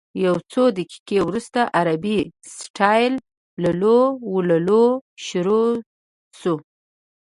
[0.25, 2.17] یو څو دقیقې وروسته عربي
[2.59, 3.13] سټایل
[3.61, 4.85] لللووللوو
[5.27, 5.69] شروع
[6.39, 6.59] شوه.